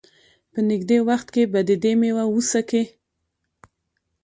[0.51, 2.83] په نېږدې وخت کې به د دې مېوه وڅکي.